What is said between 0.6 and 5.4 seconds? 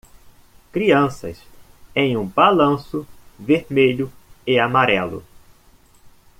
Crianças em um balanço vermelho e amarelo.